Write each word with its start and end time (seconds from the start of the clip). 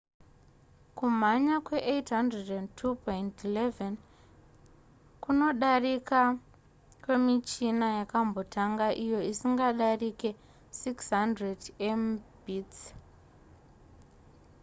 kumhanya 0.97 1.55
kwe802.11n 1.67 3.95
kunodarika 5.23 6.21
kwemichina 7.03 7.87
yakambotanga 7.99 8.85
iyo 9.03 9.19
isingadarike 9.31 10.29
600mbit/s 10.81 12.77